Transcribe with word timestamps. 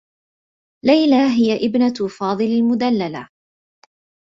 ليلى 0.85 1.15
هي 1.25 1.65
ابنة 1.69 1.93
فاضل 2.19 2.45
المدلّلة. 2.45 3.29